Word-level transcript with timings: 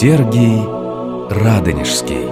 Сергий 0.00 0.62
Радонежский 1.28 2.26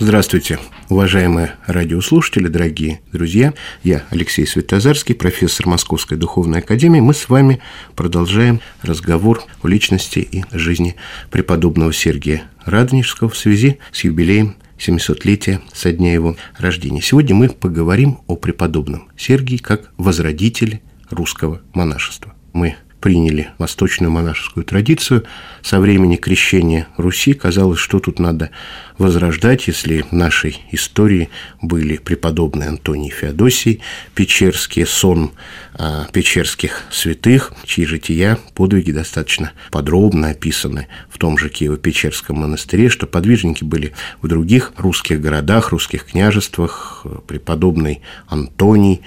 Здравствуйте, 0.00 0.60
уважаемые 0.88 1.56
радиослушатели, 1.66 2.46
дорогие 2.46 3.00
друзья. 3.12 3.52
Я 3.82 4.04
Алексей 4.10 4.46
Светозарский, 4.46 5.16
профессор 5.16 5.66
Московской 5.66 6.16
Духовной 6.16 6.60
Академии. 6.60 7.00
Мы 7.00 7.14
с 7.14 7.28
вами 7.28 7.58
продолжаем 7.96 8.60
разговор 8.82 9.42
о 9.60 9.66
личности 9.66 10.20
и 10.20 10.44
жизни 10.52 10.94
преподобного 11.32 11.92
Сергия 11.92 12.44
Радонежского 12.64 13.28
в 13.28 13.36
связи 13.36 13.78
с 13.90 14.04
юбилеем 14.04 14.54
700-летия 14.78 15.62
со 15.72 15.90
дня 15.90 16.14
его 16.14 16.36
рождения. 16.58 17.02
Сегодня 17.02 17.34
мы 17.34 17.48
поговорим 17.48 18.20
о 18.28 18.36
преподобном 18.36 19.08
Сергии 19.16 19.56
как 19.56 19.90
возродителе 19.96 20.80
русского 21.10 21.60
монашества. 21.74 22.34
Мы 22.52 22.76
приняли 23.00 23.50
восточную 23.58 24.10
монашескую 24.10 24.64
традицию. 24.64 25.24
Со 25.62 25.80
времени 25.80 26.16
крещения 26.16 26.88
Руси 26.96 27.32
казалось, 27.32 27.78
что 27.78 28.00
тут 28.00 28.18
надо 28.18 28.50
возрождать, 28.98 29.68
если 29.68 30.02
в 30.02 30.12
нашей 30.12 30.60
истории 30.72 31.30
были 31.62 31.96
преподобные 31.96 32.68
Антоний 32.68 33.10
Феодосий, 33.10 33.80
Печерский 34.14 34.84
сон 34.86 35.30
а, 35.74 36.06
печерских 36.12 36.82
святых, 36.90 37.52
чьи 37.64 37.84
жития, 37.86 38.38
подвиги 38.54 38.90
достаточно 38.90 39.52
подробно 39.70 40.30
описаны 40.30 40.88
в 41.08 41.18
том 41.18 41.38
же 41.38 41.48
Киево-Печерском 41.48 42.34
монастыре, 42.34 42.88
что 42.88 43.06
подвижники 43.06 43.62
были 43.62 43.92
в 44.20 44.26
других 44.26 44.72
русских 44.76 45.20
городах, 45.20 45.70
русских 45.70 46.04
княжествах, 46.06 47.06
преподобный 47.28 48.02
Антоний, 48.26 49.02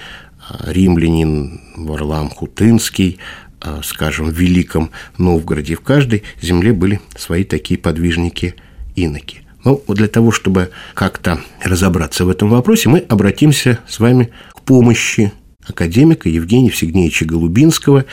а, 0.49 0.71
римлянин 0.71 1.59
Варлам 1.75 2.29
Хутынский, 2.29 3.19
скажем, 3.83 4.29
в 4.29 4.33
Великом 4.33 4.91
Новгороде. 5.17 5.75
В 5.75 5.81
каждой 5.81 6.23
земле 6.41 6.73
были 6.73 6.99
свои 7.15 7.43
такие 7.43 7.79
подвижники-иноки. 7.79 9.41
Но 9.63 9.81
ну, 9.87 9.93
для 9.93 10.07
того, 10.07 10.31
чтобы 10.31 10.71
как-то 10.93 11.39
разобраться 11.63 12.25
в 12.25 12.29
этом 12.29 12.49
вопросе, 12.49 12.89
мы 12.89 12.99
обратимся 12.99 13.79
с 13.87 13.99
вами 13.99 14.31
к 14.53 14.61
помощи 14.61 15.31
академика 15.67 16.29
Евгения 16.29 16.71
Всегнеевича 16.71 17.25
Голубинского. 17.25 18.05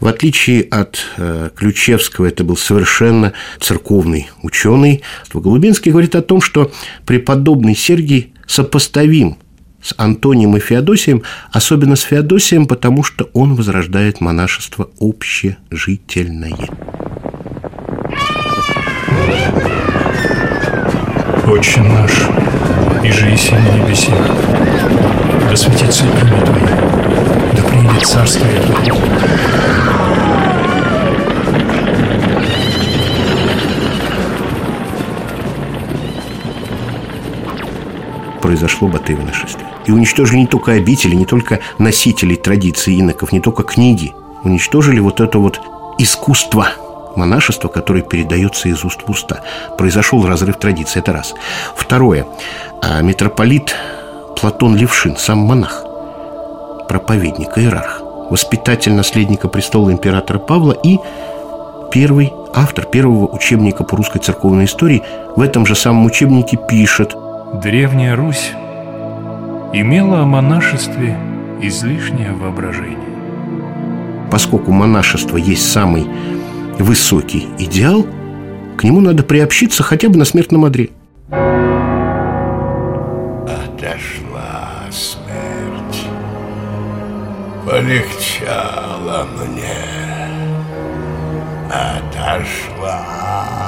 В 0.00 0.06
отличие 0.06 0.62
от 0.62 0.98
э, 1.16 1.50
Ключевского, 1.54 2.26
это 2.26 2.42
был 2.42 2.56
совершенно 2.56 3.32
церковный 3.60 4.28
ученый. 4.42 5.02
Голубинский 5.32 5.92
говорит 5.92 6.16
о 6.16 6.22
том, 6.22 6.40
что 6.40 6.72
преподобный 7.06 7.76
Сергий 7.76 8.32
сопоставим 8.46 9.38
с 9.82 9.94
Антонием 9.96 10.56
и 10.56 10.60
Феодосием, 10.60 11.22
особенно 11.52 11.96
с 11.96 12.02
Феодосием, 12.02 12.66
потому 12.66 13.02
что 13.04 13.28
он 13.32 13.54
возрождает 13.54 14.20
монашество 14.20 14.90
общежительное. 15.00 16.68
Отче 21.46 21.80
наш, 21.80 22.12
и 23.02 23.10
же 23.10 23.26
и 23.26 23.54
на 23.54 23.84
небесах, 23.84 24.30
да 25.48 25.56
светится 25.56 26.04
имя 26.04 26.44
Твое, 26.44 26.66
да 27.56 27.62
приедет 27.62 28.06
царствие 28.06 28.60
Твое. 28.60 29.97
Произошло 38.40 38.88
Батыево 38.88 39.22
нашествие. 39.22 39.68
И 39.86 39.92
уничтожили 39.92 40.38
не 40.38 40.46
только 40.46 40.72
обители, 40.72 41.14
не 41.14 41.26
только 41.26 41.60
носителей 41.78 42.36
традиций 42.36 42.98
иноков, 42.98 43.32
не 43.32 43.40
только 43.40 43.62
книги. 43.62 44.14
Уничтожили 44.44 45.00
вот 45.00 45.20
это 45.20 45.38
вот 45.38 45.60
искусство 45.98 46.68
монашества, 47.16 47.68
которое 47.68 48.02
передается 48.02 48.68
из 48.68 48.84
уст 48.84 49.00
в 49.06 49.10
уста. 49.10 49.42
Произошел 49.76 50.24
разрыв 50.26 50.58
традиций, 50.58 51.00
это 51.00 51.12
раз. 51.12 51.34
Второе. 51.74 52.26
А 52.80 53.00
митрополит 53.02 53.74
Платон 54.40 54.76
Левшин, 54.76 55.16
сам 55.16 55.38
монах, 55.38 55.84
проповедник, 56.88 57.58
иерарх, 57.58 58.02
воспитатель 58.30 58.92
наследника 58.92 59.48
престола 59.48 59.90
императора 59.90 60.38
Павла 60.38 60.72
и 60.72 60.98
первый 61.90 62.32
автор 62.54 62.84
первого 62.84 63.26
учебника 63.26 63.82
по 63.82 63.96
русской 63.96 64.20
церковной 64.20 64.66
истории 64.66 65.02
в 65.34 65.40
этом 65.40 65.66
же 65.66 65.74
самом 65.74 66.04
учебнике 66.04 66.56
пишет– 66.68 67.14
Древняя 67.54 68.14
Русь 68.14 68.52
имела 69.72 70.20
о 70.20 70.26
монашестве 70.26 71.16
излишнее 71.62 72.32
воображение. 72.32 72.98
Поскольку 74.30 74.70
монашество 74.70 75.38
есть 75.38 75.72
самый 75.72 76.06
высокий 76.78 77.48
идеал, 77.58 78.06
к 78.76 78.84
нему 78.84 79.00
надо 79.00 79.22
приобщиться 79.22 79.82
хотя 79.82 80.10
бы 80.10 80.18
на 80.18 80.26
смертном 80.26 80.66
одре. 80.66 80.90
Отошла 83.80 84.68
смерть, 84.90 86.04
полегчало 87.64 89.26
мне. 89.38 89.86
Отошла 91.72 93.06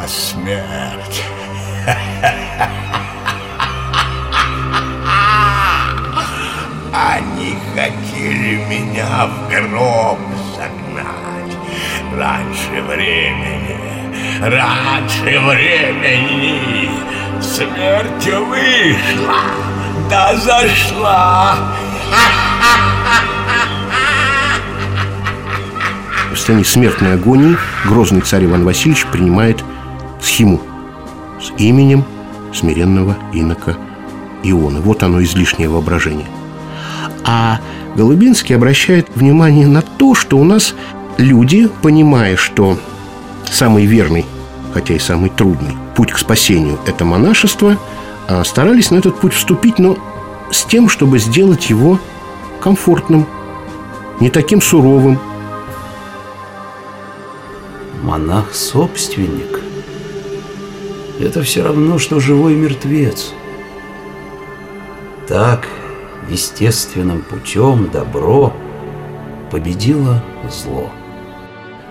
смерть. 0.06 1.24
меня 8.56 9.27
в 9.27 9.49
гроб 9.49 10.19
загнать 10.56 11.56
раньше 12.16 12.83
времени, 12.87 13.78
раньше 14.41 15.38
времени. 15.41 16.91
Смерть 17.41 18.27
вышла, 18.27 19.41
да 20.11 20.37
зашла. 20.37 21.56
В 26.32 26.37
сцене 26.37 26.65
смертной 26.65 27.15
агонии 27.15 27.56
грозный 27.87 28.21
царь 28.21 28.44
Иван 28.44 28.65
Васильевич 28.65 29.06
принимает 29.06 29.65
схему 30.21 30.61
с 31.41 31.50
именем 31.59 32.05
смиренного 32.55 33.17
инока 33.32 33.77
Иона. 34.43 34.81
Вот 34.81 35.03
оно 35.03 35.22
излишнее 35.22 35.69
воображение– 35.69 36.27
а 37.25 37.61
Голубинский 37.96 38.54
обращает 38.54 39.08
внимание 39.14 39.66
на 39.66 39.82
то, 39.82 40.14
что 40.14 40.38
у 40.38 40.44
нас 40.44 40.74
люди, 41.18 41.68
понимая, 41.82 42.36
что 42.36 42.78
самый 43.50 43.86
верный, 43.86 44.24
хотя 44.72 44.94
и 44.94 44.98
самый 44.98 45.30
трудный 45.30 45.76
путь 45.96 46.12
к 46.12 46.18
спасению– 46.18 46.78
это 46.86 47.04
монашество, 47.04 47.76
а, 48.28 48.44
старались 48.44 48.90
на 48.90 48.96
этот 48.96 49.18
путь 49.18 49.34
вступить, 49.34 49.78
но 49.78 49.98
с 50.50 50.64
тем, 50.64 50.88
чтобы 50.88 51.18
сделать 51.18 51.68
его 51.68 51.98
комфортным, 52.60 53.26
не 54.20 54.30
таким 54.30 54.62
суровым. 54.62 55.18
Монах-собственник– 58.02 59.60
это 61.20 61.42
все 61.42 61.64
равно, 61.64 61.98
что 61.98 62.20
живой 62.20 62.54
мертвец. 62.54 63.32
Так 65.26 65.66
естественным 66.30 67.22
путем 67.22 67.91
добро 67.91 68.52
победило 69.50 70.22
зло. 70.49 70.90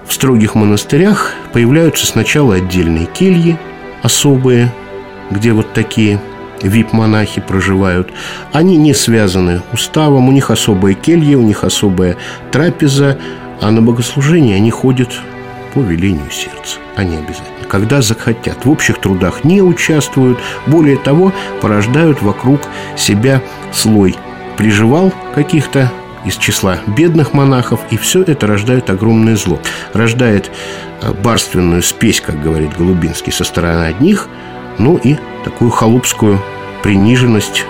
В 0.07 0.13
строгих 0.13 0.55
монастырях 0.55 1.33
появляются 1.53 2.05
сначала 2.05 2.55
отдельные 2.55 3.05
кельи, 3.05 3.59
особые, 4.01 4.73
где 5.29 5.51
вот 5.51 5.73
такие 5.73 6.19
вип-монахи 6.63 7.41
проживают. 7.41 8.11
Они 8.51 8.75
не 8.77 8.93
связаны 8.93 9.61
уставом, 9.71 10.27
у 10.27 10.31
них 10.31 10.49
особая 10.51 10.93
келья, 10.93 11.37
у 11.37 11.41
них 11.41 11.63
особая 11.63 12.17
трапеза, 12.51 13.19
а 13.61 13.71
на 13.71 13.81
богослужение 13.81 14.55
они 14.55 14.71
ходят 14.71 15.09
по 15.73 15.79
велению 15.79 16.31
сердца. 16.31 16.79
Они 16.95 17.15
обязательно 17.15 17.59
когда 17.69 18.01
захотят. 18.01 18.65
В 18.65 18.71
общих 18.71 18.97
трудах 18.97 19.43
не 19.43 19.61
участвуют, 19.61 20.39
более 20.65 20.97
того, 20.97 21.31
порождают 21.61 22.19
вокруг 22.23 22.61
себя 22.97 23.43
слой 23.71 24.15
приживал 24.59 25.13
каких-то 25.33 25.89
из 26.25 26.35
числа 26.35 26.79
бедных 26.85 27.33
монахов, 27.33 27.79
и 27.91 27.97
все 27.97 28.23
это 28.23 28.45
рождает 28.45 28.89
огромное 28.89 29.37
зло. 29.37 29.57
Рождает 29.93 30.51
э, 31.01 31.13
барственную 31.13 31.81
спесь, 31.81 32.19
как 32.19 32.43
говорит 32.43 32.75
Голубинский, 32.77 33.31
со 33.31 33.45
стороны 33.45 33.85
одних, 33.85 34.27
ну 34.77 34.97
и 34.97 35.15
такую 35.45 35.71
холопскую 35.71 36.41
приниженность, 36.83 37.63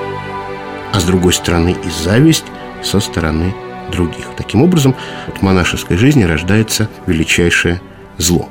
а 0.92 1.00
с 1.00 1.04
другой 1.04 1.34
стороны 1.34 1.76
и 1.86 2.04
зависть 2.04 2.46
со 2.82 3.00
стороны 3.00 3.54
других. 3.92 4.26
Таким 4.36 4.64
образом, 4.64 4.96
в 5.38 5.44
монашеской 5.44 5.96
жизни 5.96 6.24
рождается 6.24 6.90
величайшее 7.06 7.82
зло. 8.18 8.50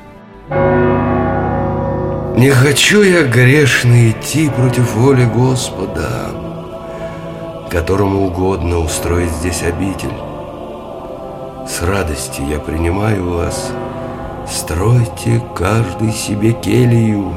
Не 2.37 2.51
хочу 2.51 3.03
я 3.03 3.25
грешно 3.25 4.13
идти 4.13 4.49
против 4.49 4.95
воли 4.95 5.25
Господа, 5.25 6.48
которому 7.69 8.27
угодно 8.27 8.79
устроить 8.79 9.31
здесь 9.31 9.63
обитель. 9.63 10.13
С 11.69 11.83
радостью 11.83 12.47
я 12.49 12.59
принимаю 12.59 13.35
вас. 13.35 13.71
Стройте 14.51 15.43
каждый 15.55 16.13
себе 16.13 16.53
келью. 16.53 17.33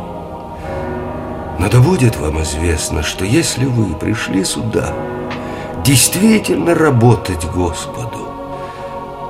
Но 1.60 1.69
да 1.69 1.80
будет 1.80 2.18
вам 2.18 2.42
известно, 2.42 3.04
что 3.04 3.25
если 3.25 3.66
вы 3.66 3.94
пришли 3.95 4.44
сюда 4.45 4.94
действительно 5.83 6.74
работать 6.75 7.45
Господу, 7.54 8.30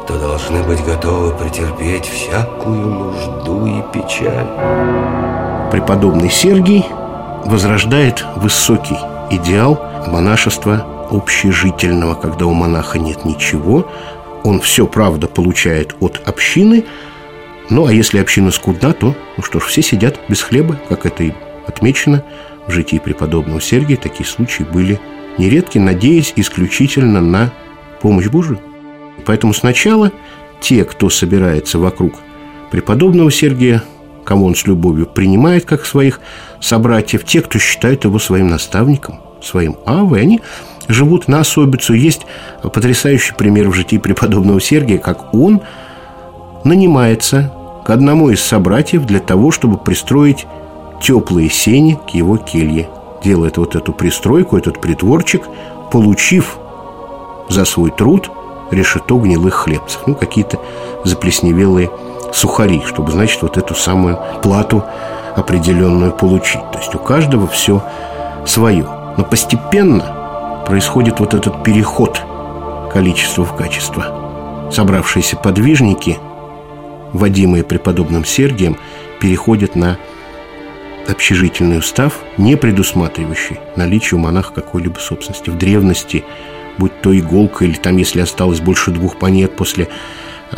то 0.07 0.19
должны 0.19 0.61
быть 0.63 0.83
готовы 0.85 1.33
претерпеть 1.35 2.05
всякую 2.05 2.87
нужду 2.87 3.65
и 3.65 3.81
печаль. 3.91 4.47
Преподобный 5.71 6.29
Сергий 6.29 6.85
возрождает 7.45 8.23
высокий 8.35 8.97
идеал 9.31 9.81
монашества 10.07 11.07
общежительного, 11.09 12.15
когда 12.15 12.45
у 12.45 12.53
монаха 12.53 12.99
нет 12.99 13.25
ничего, 13.25 13.87
он 14.43 14.59
все, 14.59 14.87
правда, 14.87 15.27
получает 15.27 15.95
от 15.99 16.21
общины, 16.25 16.85
ну, 17.69 17.85
а 17.85 17.93
если 17.93 18.19
община 18.19 18.51
скудна, 18.51 18.91
то, 18.93 19.15
ну 19.37 19.43
что 19.43 19.59
ж, 19.59 19.63
все 19.63 19.81
сидят 19.81 20.19
без 20.27 20.41
хлеба, 20.41 20.77
как 20.89 21.05
это 21.05 21.23
и 21.23 21.31
отмечено 21.67 22.23
в 22.67 22.71
житии 22.71 22.97
преподобного 22.97 23.61
Сергия. 23.61 23.97
Такие 23.97 24.25
случаи 24.27 24.63
были 24.63 24.99
нередки, 25.37 25.77
надеясь 25.77 26.33
исключительно 26.35 27.21
на 27.21 27.53
помощь 28.01 28.27
Божию. 28.27 28.59
Поэтому 29.25 29.53
сначала 29.53 30.11
те, 30.59 30.83
кто 30.83 31.09
собирается 31.09 31.79
вокруг 31.79 32.15
преподобного 32.71 33.31
Сергия, 33.31 33.83
кого 34.31 34.45
он 34.45 34.55
с 34.55 34.65
любовью 34.65 35.07
принимает 35.07 35.65
как 35.65 35.85
своих 35.85 36.21
собратьев, 36.61 37.25
те, 37.25 37.41
кто 37.41 37.59
считает 37.59 38.05
его 38.05 38.17
своим 38.17 38.47
наставником, 38.47 39.19
своим 39.41 39.75
авой, 39.85 40.21
они 40.21 40.39
живут 40.87 41.27
на 41.27 41.41
особицу. 41.41 41.93
Есть 41.95 42.21
потрясающий 42.63 43.33
пример 43.33 43.67
в 43.67 43.73
житии 43.73 43.97
преподобного 43.97 44.61
Сергия, 44.61 44.99
как 44.99 45.33
он 45.33 45.59
нанимается 46.63 47.51
к 47.83 47.89
одному 47.89 48.29
из 48.29 48.41
собратьев 48.41 49.05
для 49.05 49.19
того, 49.19 49.51
чтобы 49.51 49.77
пристроить 49.77 50.47
теплые 51.03 51.49
сени 51.49 51.99
к 52.09 52.11
его 52.11 52.37
келье. 52.37 52.87
Делает 53.25 53.57
вот 53.57 53.75
эту 53.75 53.91
пристройку, 53.91 54.55
этот 54.55 54.79
притворчик, 54.79 55.41
получив 55.91 56.57
за 57.49 57.65
свой 57.65 57.91
труд 57.91 58.31
решето 58.71 59.17
гнилых 59.17 59.55
хлебцев. 59.55 60.03
Ну, 60.07 60.15
какие-то 60.15 60.57
заплесневелые 61.03 61.91
сухари, 62.33 62.81
чтобы, 62.85 63.11
значит, 63.11 63.41
вот 63.41 63.57
эту 63.57 63.75
самую 63.75 64.19
плату 64.41 64.83
определенную 65.35 66.11
получить. 66.11 66.61
То 66.71 66.79
есть 66.79 66.93
у 66.95 66.99
каждого 66.99 67.47
все 67.47 67.83
свое. 68.45 68.87
Но 69.17 69.23
постепенно 69.23 70.63
происходит 70.65 71.19
вот 71.19 71.33
этот 71.33 71.63
переход 71.63 72.21
количества 72.91 73.45
в 73.45 73.55
качество. 73.55 74.69
Собравшиеся 74.71 75.37
подвижники, 75.37 76.17
водимые 77.13 77.63
преподобным 77.63 78.25
Сергием, 78.25 78.77
переходят 79.19 79.75
на 79.75 79.97
общежительный 81.07 81.79
устав, 81.79 82.19
не 82.37 82.55
предусматривающий 82.55 83.59
наличие 83.75 84.17
у 84.17 84.21
монаха 84.21 84.53
какой-либо 84.53 84.99
собственности. 84.99 85.49
В 85.49 85.57
древности, 85.57 86.23
будь 86.77 87.01
то 87.01 87.17
иголка 87.17 87.65
или 87.65 87.73
там, 87.73 87.97
если 87.97 88.21
осталось 88.21 88.61
больше 88.61 88.91
двух 88.91 89.17
планет 89.17 89.55
после 89.55 89.89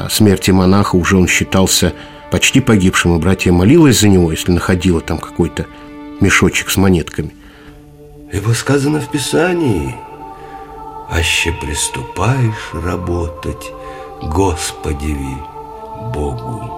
смерти 0.10 0.52
монаха, 0.52 0.96
уже 0.96 1.18
он 1.18 1.28
считался 1.28 1.94
почти 2.32 2.62
погибшим, 2.62 3.16
и 3.16 3.20
братья 3.20 3.52
молилась 3.52 4.00
за 4.00 4.08
него, 4.08 4.32
если 4.32 4.52
находила 4.52 5.02
там 5.02 5.18
какой-то 5.18 5.66
мешочек 6.20 6.70
с 6.70 6.78
монетками. 6.78 7.32
Ибо 8.32 8.54
сказано 8.54 9.00
в 9.00 9.10
Писании, 9.10 9.96
«Аще 11.10 11.54
приступаешь 11.62 12.72
работать, 12.74 13.72
Господеви 14.24 15.38
Богу, 16.14 16.72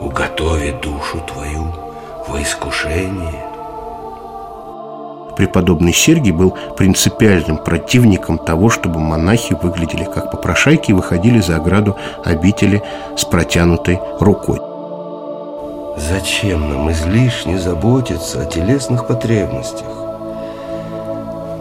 уготови 0.00 0.74
душу 0.82 1.20
твою 1.32 1.72
во 2.26 2.42
искушение». 2.42 3.47
Преподобный 5.38 5.92
Сергий 5.92 6.32
был 6.32 6.56
принципиальным 6.76 7.58
противником 7.58 8.38
того, 8.38 8.70
чтобы 8.70 8.98
монахи 8.98 9.56
выглядели 9.62 10.02
как 10.02 10.32
попрошайки 10.32 10.90
и 10.90 10.94
выходили 10.94 11.38
за 11.38 11.58
ограду 11.58 11.96
обители 12.24 12.82
с 13.16 13.24
протянутой 13.24 14.00
рукой. 14.18 14.58
Зачем 15.96 16.68
нам 16.68 16.90
излишне 16.90 17.56
заботиться 17.56 18.42
о 18.42 18.46
телесных 18.46 19.06
потребностях? 19.06 19.86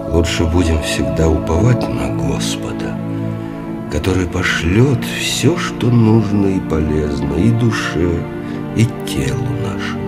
Лучше 0.10 0.46
будем 0.46 0.82
всегда 0.82 1.30
уповать 1.30 1.88
на 1.88 2.08
Господа, 2.16 2.98
который 3.92 4.26
пошлет 4.26 5.06
все, 5.06 5.56
что 5.56 5.92
нужно 5.92 6.48
и 6.48 6.60
полезно 6.62 7.36
и 7.36 7.52
душе, 7.52 8.24
и 8.76 8.86
телу 9.06 9.46
нашему. 9.64 10.07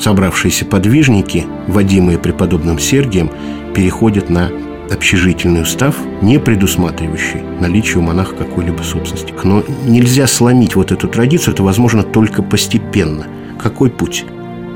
Собравшиеся 0.00 0.64
подвижники, 0.64 1.44
водимые 1.66 2.18
преподобным 2.18 2.78
Сергием, 2.78 3.30
переходят 3.74 4.30
на 4.30 4.50
общежительный 4.90 5.62
устав, 5.62 5.94
не 6.22 6.40
предусматривающий 6.40 7.42
наличие 7.60 7.98
у 7.98 8.00
монаха 8.00 8.34
какой-либо 8.34 8.82
собственности. 8.82 9.34
Но 9.44 9.62
нельзя 9.86 10.26
сломить 10.26 10.74
вот 10.74 10.90
эту 10.90 11.06
традицию, 11.06 11.52
это 11.52 11.62
возможно 11.62 12.02
только 12.02 12.42
постепенно. 12.42 13.26
Какой 13.58 13.90
путь? 13.90 14.24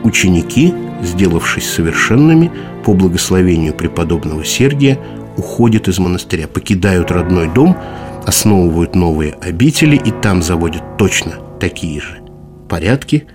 Ученики, 0.03 0.75
сделавшись 1.03 1.71
совершенными, 1.71 2.53
по 2.85 2.93
благословению 2.93 3.73
преподобного 3.73 4.45
Сергия 4.45 4.99
уходят 5.39 5.89
из 5.89 5.99
монастыря, 5.99 6.47
покидают 6.49 7.11
родной 7.11 7.49
дом, 7.49 7.79
основывают 8.27 8.95
новые 8.95 9.33
обители 9.41 9.97
и 9.97 10.11
там 10.11 10.43
заводят 10.43 10.99
точно 10.99 11.33
такие 11.59 12.01
же 12.01 12.21
порядки, 12.69 13.27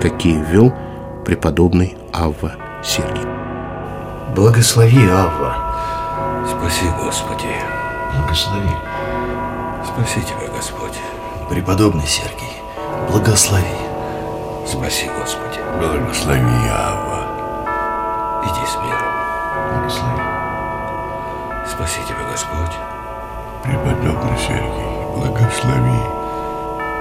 какие 0.00 0.42
ввел 0.50 0.72
преподобный 1.26 1.96
Авва 2.12 2.52
Сергий. 2.84 3.26
Благослови, 4.36 5.08
Авва. 5.10 5.56
Спаси, 6.48 6.86
Господи. 7.02 7.50
Благослови. 8.14 8.76
Спаси 9.84 10.20
Тебя, 10.20 10.48
Господь. 10.56 10.96
Преподобный 11.50 12.06
Сергий, 12.06 12.54
благослови. 13.10 13.64
Спаси, 14.66 15.10
Господи. 15.18 15.58
Благослови, 15.80 16.68
Ава. 16.70 17.26
Иди 18.44 18.64
с 18.64 18.76
миром. 18.76 19.14
Благослови. 19.74 20.22
Спаси 21.68 22.00
Тебя, 22.06 22.30
Господь. 22.30 22.76
Преподобный 23.64 24.38
Сергий, 24.38 24.90
благослови. 25.16 26.00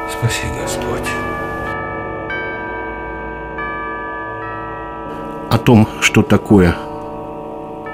Спаси, 0.10 0.48
Господь. 0.60 1.35
О 5.56 5.58
том, 5.58 5.88
что 6.02 6.22
такое 6.22 6.76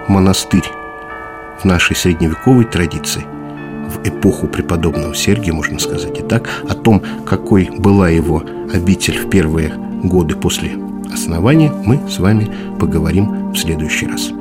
монастырь 0.07 0.65
в 1.59 1.63
нашей 1.63 1.95
средневековой 1.95 2.65
традиции, 2.65 3.23
в 3.87 3.99
эпоху 4.03 4.47
преподобного 4.47 5.13
Сергия, 5.13 5.53
можно 5.53 5.77
сказать 5.77 6.17
и 6.17 6.23
так, 6.23 6.49
о 6.67 6.73
том, 6.73 7.03
какой 7.23 7.69
была 7.69 8.09
его 8.09 8.41
обитель 8.73 9.19
в 9.19 9.29
первые 9.29 9.75
годы 10.03 10.35
после 10.35 10.71
основания, 11.13 11.71
мы 11.85 11.99
с 12.09 12.17
вами 12.17 12.51
поговорим 12.79 13.51
в 13.51 13.55
следующий 13.55 14.07
раз. 14.07 14.31